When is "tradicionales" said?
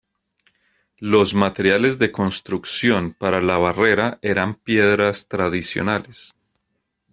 5.27-6.33